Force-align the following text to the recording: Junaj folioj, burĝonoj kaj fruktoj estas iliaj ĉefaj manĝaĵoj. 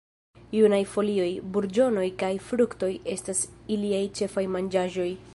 Junaj 0.59 0.79
folioj, 0.93 1.27
burĝonoj 1.57 2.05
kaj 2.23 2.31
fruktoj 2.45 2.91
estas 3.15 3.43
iliaj 3.77 4.01
ĉefaj 4.21 4.45
manĝaĵoj. 4.57 5.09